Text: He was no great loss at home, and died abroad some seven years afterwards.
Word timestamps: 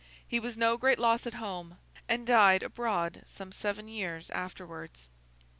He 0.27 0.39
was 0.39 0.57
no 0.57 0.77
great 0.77 0.97
loss 0.97 1.27
at 1.27 1.35
home, 1.35 1.77
and 2.09 2.25
died 2.25 2.63
abroad 2.63 3.21
some 3.27 3.51
seven 3.51 3.87
years 3.87 4.31
afterwards. 4.31 5.07